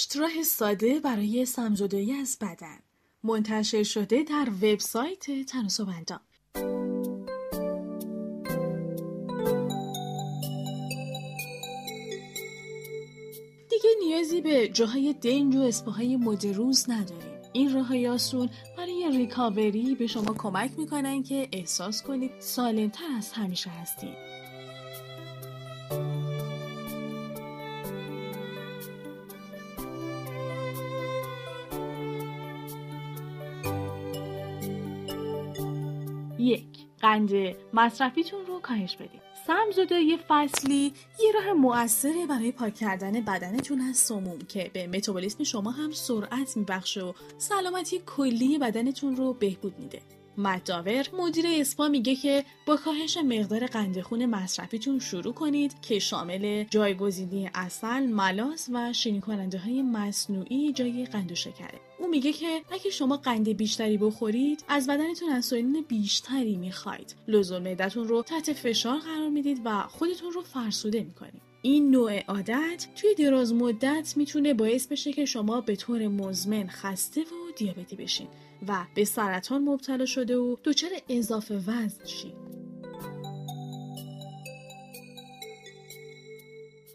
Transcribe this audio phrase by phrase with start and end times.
[0.00, 2.78] هشت راه ساده برای سمزدایی از بدن.
[3.22, 6.20] منتشر شده در وبسایت تناسبندان
[13.70, 17.40] دیگه نیازی به جاهای دنج و اسپاهای مدروز نداریم.
[17.52, 23.70] این راه آسون برای ریکاوری به شما کمک می‌کنن که احساس کنید سالمتر از همیشه
[23.70, 24.29] هستید.
[36.40, 36.90] یک.
[37.00, 37.30] قند
[37.72, 40.92] مصرفیتون رو کاهش بدید سمزدایی فصلی
[41.24, 46.56] یه راه مؤثره برای پاک کردن بدنتون از سموم که به متابولیسم شما هم سرعت
[46.56, 50.02] میبخشه و سلامتی کلی بدنتون رو بهبود میده.
[50.38, 56.64] مداور مدیر اسپا میگه که با کاهش مقدار قند خون مصرفیتون شروع کنید که شامل
[56.64, 61.89] جایگزینی اصل، ملاس و شیرین کننده های مصنوعی جای قند و شکره.
[62.10, 67.14] میگه که اگه شما قند بیشتری بخورید از بدنتون انسولین بیشتری می‌خواید.
[67.28, 71.42] لزوم معدتون رو تحت فشار قرار می‌دید و خودتون رو فرسوده می‌کنید.
[71.62, 77.20] این نوع عادت توی دراز مدت می‌تونه باعث بشه که شما به طور مزمن خسته
[77.20, 78.28] و دیابتی بشین
[78.68, 82.34] و به سرطان مبتلا شده و دچار اضافه وزن شید.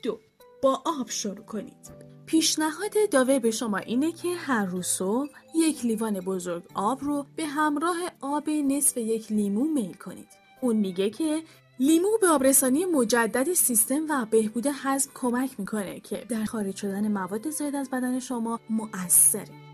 [0.04, 0.20] دو
[0.62, 2.05] با آب شروع کنید.
[2.26, 7.46] پیشنهاد داور به شما اینه که هر روز صبح یک لیوان بزرگ آب رو به
[7.46, 10.28] همراه آب نصف یک لیمو میل کنید.
[10.62, 11.42] اون میگه که
[11.80, 17.50] لیمو به آبرسانی مجدد سیستم و بهبود هضم کمک می‌کنه که در خارج شدن مواد
[17.50, 19.66] زاید از بدن شما مؤثره.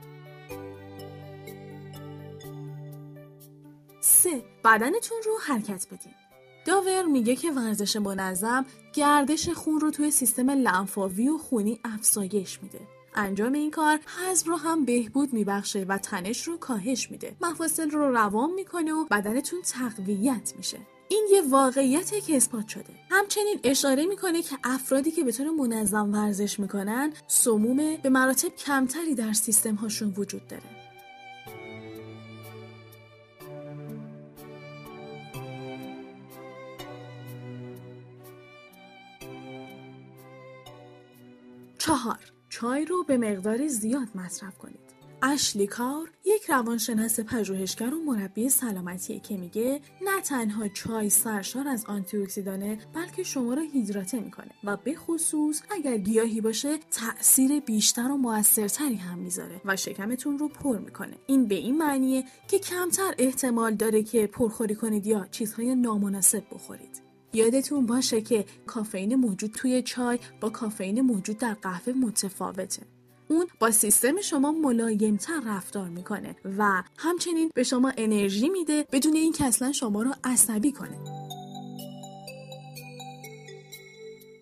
[4.01, 6.13] سه بدنتون رو حرکت بدین.
[6.65, 12.79] داور میگه که ورزش منظم گردش خون رو توی سیستم لنفاوی و خونی افزایش میده.
[13.15, 17.35] انجام این کار حزم رو هم بهبود میبخشه و تنش رو کاهش میده.
[17.41, 20.77] مفاصل رو روان می‌کنه و بدنتون تقویت میشه.
[21.07, 26.13] این یه واقعیته که اثبات شده همچنین اشاره می‌کنه که افرادی که به طور منظم
[26.13, 30.80] ورزش می‌کنن سموم به مراتب کمتری در سیستم هاشون وجود داره
[41.85, 42.19] چهار.
[42.49, 44.79] چای رو به مقدار زیاد مصرف کنید.
[45.21, 51.85] اشلی کار یک روانشناس پژوهشگر و مربی سلامتیه که میگه نه تنها چای سرشار از
[51.85, 58.11] آنتی اکسیدانه بلکه شما را هیدراته می‌کنه و به خصوص اگر گیاهی باشه تاثیر بیشتر
[58.11, 61.17] و موثرتری هم می‌ذاره و شکمتون رو پر می‌کنه.
[61.27, 67.10] این به این معنیه که کمتر احتمال داره که پرخوری کنید یا چیزهای نامناسب بخورید.
[67.33, 72.81] یادتون باشه که کافئین موجود توی چای با کافئین موجود در قهوه متفاوته.
[73.27, 79.45] اون با سیستم شما ملایمتر رفتار می‌کنه و همچنین به شما انرژی میده بدون اینکه
[79.45, 80.97] اصلا شما رو عصبی کنه.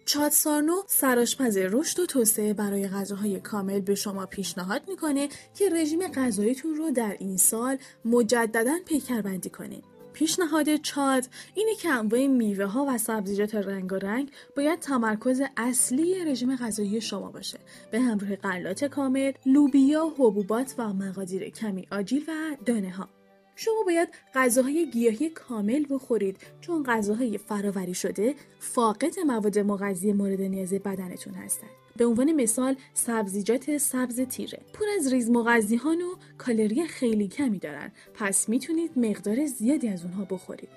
[0.06, 6.76] چادسارنو سراشپز رشد و توسعه برای غذاهای کامل به شما پیشنهاد می‌کنه که رژیم غذاییتون
[6.76, 9.84] رو در این سال مجددا پیکربندی کنید
[10.20, 16.56] پیشنهاد چاد اینه که انواع میوه ها و سبزیجات رنگ رنگ باید تمرکز اصلی رژیم
[16.56, 17.60] غذایی شما باشه.
[17.92, 22.32] به همراه غلات کامل لوبیا حبوبات و مقادیر کمی آجیل و
[22.66, 23.10] دانه ها
[23.56, 26.38] شما باید غذاهای گیاهی کامل بخورید.
[26.62, 31.70] چون غذاهای فراوری شده فاقد مواد مغذی مورد نیاز بدنتون هستند
[32.00, 34.60] به عنوان مثال سبزیجات سبز تیره.
[34.74, 37.92] پر از ریز مغذیهان و کالری خیلی کمی دارن.
[38.14, 40.70] پس می‌تونید مقدار زیادی از اونها بخورید.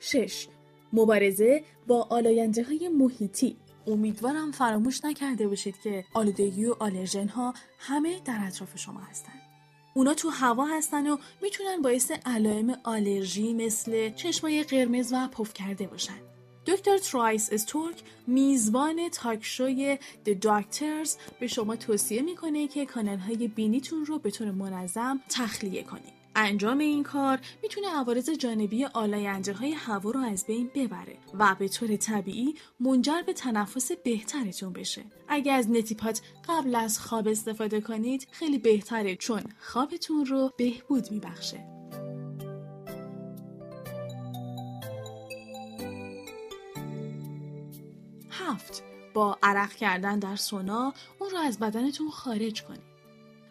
[0.00, 0.48] شش.
[0.92, 3.56] مبارزه با آلاینده های محیطی.
[3.86, 9.45] امیدوارم فراموش نکرده باشید که آلودگی و آلرژن ها همه در اطراف شما هستند.
[9.96, 15.86] اونا تو هوا هستن و می‌تونن باعث علائم آلرژی مثل چشمای قرمز و پف کرده
[15.86, 16.18] باشن.
[16.66, 21.10] دکتر تراویس استورک میزبان تاکشوی The Doctors
[21.40, 26.16] به شما توصیه می‌کنه که کانال های بینیتون رو به طور منظم تخلیه کنید.
[26.38, 31.68] انجام این کار می‌تونه عوارض جانبی آلاینده های هوا رو از بین ببره و به
[31.68, 35.04] طور طبیعی منجر به تنفس بهترتون بشه.
[35.28, 41.64] اگر از نتیپات قبل از خواب استفاده کنید خیلی بهتره چون خوابتون رو بهبود میبخشه.
[48.30, 48.82] هفت
[49.14, 52.95] با عرق کردن در سونا اون رو از بدنتون خارج کنید.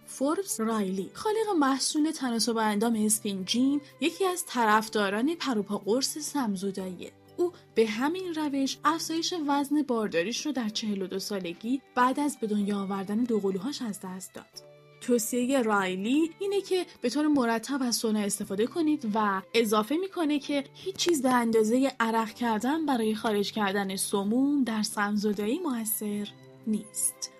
[0.05, 7.51] فوربس رایلی خالق محصول تناسب اندام اسپین جین یکی از طرفداران پروپا قرص سمزوداییه او
[7.75, 13.23] به همین روش افزایش وزن بارداریش رو در 42 سالگی بعد از به دنیا آوردن
[13.23, 14.75] دوقلوهاش از دست داد.
[15.01, 20.63] توصیه رایلی اینه که به طور مرتب از سونا استفاده کنید و اضافه می‌کنه که
[20.73, 26.27] هیچ چیز به اندازه عرق کردن برای خارج کردن سموم در سمزدایی موثر
[26.67, 27.31] نیست.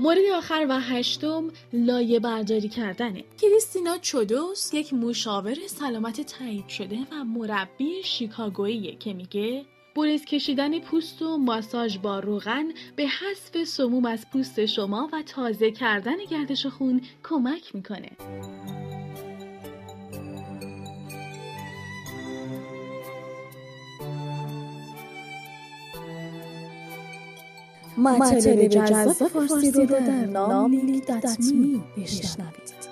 [0.00, 7.24] مورد آخر و هشتم لایه برداری کردنه کریستینا چودوس یک مشاور سلامت تایید شده و
[7.24, 9.64] مربی شیکاگوییه که میگه
[9.96, 12.64] بریز کشیدن پوست و ماساژ با روغن
[12.96, 18.10] به حذف سموم از پوست شما و تازه کردن گردش خون کمک می‌کنه.
[28.00, 30.70] مطالب جذاب فارسی رو در نام
[31.96, 32.89] بشنوید.